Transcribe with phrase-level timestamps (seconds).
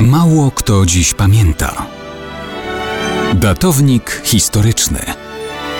[0.00, 1.86] Mało kto dziś pamięta.
[3.34, 4.98] Datownik historyczny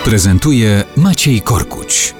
[0.05, 2.15] prezentuje Maciej Korkuć.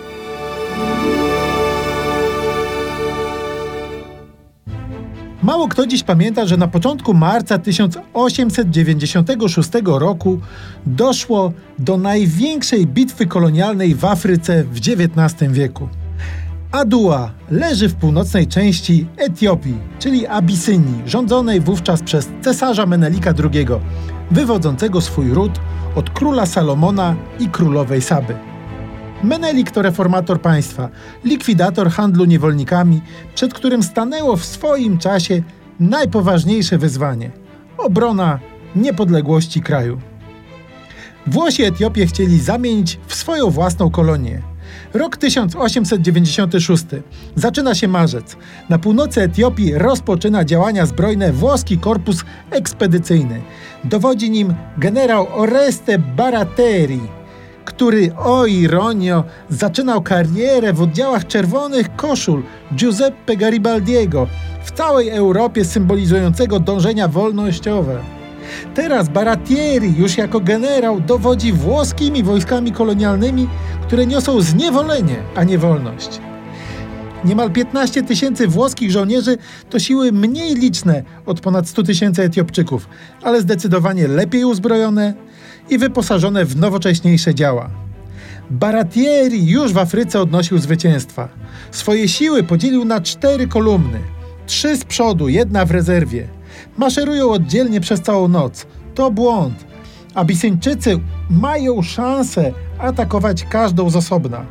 [5.44, 10.40] Mało kto dziś pamięta, że na początku marca 1896 roku
[10.86, 15.90] doszło do największej bitwy kolonialnej w Afryce w XIX wieku.
[16.72, 23.66] Adua leży w północnej części Etiopii, czyli Abysynii, rządzonej wówczas przez cesarza Menelika II,
[24.32, 25.60] wywodzącego swój ród
[25.96, 28.36] od króla Salomona i królowej Saby.
[29.24, 30.90] Menelik to reformator państwa,
[31.24, 33.02] likwidator handlu niewolnikami,
[33.36, 35.44] przed którym stanęło w swoim czasie
[35.80, 37.32] najpoważniejsze wyzwanie
[37.78, 38.40] obrona
[38.76, 40.00] niepodległości kraju.
[41.28, 44.42] Włosi Etiopię chcieli zamienić w swoją własną kolonię.
[44.94, 46.86] Rok 1896.
[47.36, 48.38] Zaczyna się marzec.
[48.70, 53.42] Na północy Etiopii rozpoczyna działania zbrojne włoski korpus ekspedycyjny.
[53.84, 57.02] Dowodzi nim generał Oreste Barateri,
[57.66, 62.44] który, o ironio, zaczynał karierę w oddziałach czerwonych koszul
[62.76, 64.28] Giuseppe Garibaldiego
[64.64, 68.17] w całej Europie symbolizującego dążenia wolnościowe.
[68.76, 73.48] Teraz Baratieri już jako generał dowodzi włoskimi wojskami kolonialnymi,
[73.82, 76.20] które niosą zniewolenie, a nie wolność.
[77.26, 79.38] Niemal 15 tysięcy włoskich żołnierzy
[79.70, 82.90] to siły mniej liczne od ponad 100 tysięcy Etiopczyków,
[83.24, 85.14] ale zdecydowanie lepiej uzbrojone
[85.70, 87.70] i wyposażone w nowocześniejsze działa.
[88.50, 91.30] Baratieri już w Afryce odnosił zwycięstwa.
[91.72, 94.00] Swoje siły podzielił na cztery kolumny.
[94.46, 96.37] Trzy z przodu, jedna w rezerwie.
[96.78, 98.66] Maszerują oddzielnie przez całą noc.
[98.96, 99.66] To błąd.
[100.16, 101.00] Abisyńczycy
[101.30, 104.46] mają szansę atakować każdą z osobna.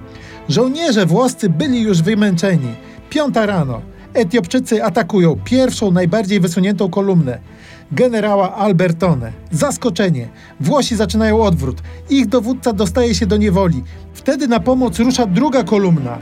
[0.48, 2.74] Żołnierze włoscy byli już wymęczeni.
[3.10, 3.80] Piąta rano.
[4.14, 7.38] Etiopczycy atakują pierwszą, najbardziej wysuniętą kolumnę
[7.92, 9.32] generała Albertone.
[9.50, 10.28] Zaskoczenie.
[10.60, 11.82] Włosi zaczynają odwrót.
[12.10, 13.84] Ich dowódca dostaje się do niewoli.
[14.14, 16.19] Wtedy na pomoc rusza druga kolumna.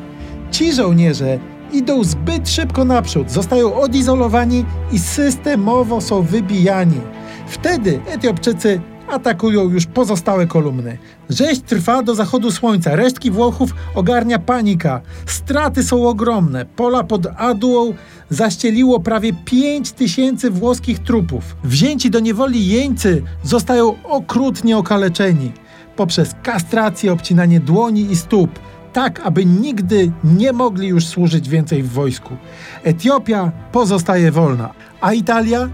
[0.50, 1.38] Ci żołnierze
[1.74, 7.00] idą zbyt szybko naprzód, zostają odizolowani i systemowo są wybijani.
[7.48, 10.98] Wtedy Etiopczycy atakują już pozostałe kolumny.
[11.30, 15.00] Rzeź trwa do zachodu słońca, resztki Włochów ogarnia panika.
[15.26, 16.66] Straty są ogromne.
[16.76, 17.94] Pola pod Aduą
[18.30, 21.56] zaścieliło prawie 5 tysięcy włoskich trupów.
[21.64, 25.52] Wzięci do niewoli jeńcy zostają okrutnie okaleczeni
[25.96, 28.50] poprzez kastrację, obcinanie dłoni i stóp
[28.94, 32.37] tak, aby nigdy nie mogli już służyć więcej w wojsku.
[32.84, 35.69] Etiopia pozostaje wolna, a Italia?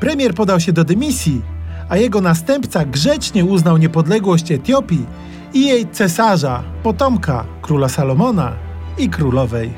[0.00, 1.42] Premier podał się do dymisji,
[1.88, 5.06] a jego następca grzecznie uznał niepodległość Etiopii
[5.54, 8.52] i jej cesarza, potomka króla Salomona
[8.98, 9.70] i królowej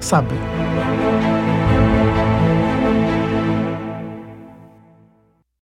[0.00, 0.34] Saby.